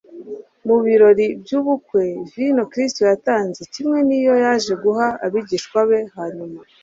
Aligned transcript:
Mu 0.67 0.77
birori 0.85 1.25
by'ubukwe, 1.41 2.01
vino 2.31 2.63
Kristo 2.71 3.01
yatanze 3.11 3.61
kimwe 3.73 3.99
n'iyo 4.07 4.33
yaje 4.43 4.73
guha 4.83 5.07
abigishwa 5.25 5.79
be 5.89 5.99
hanyuma, 6.17 6.59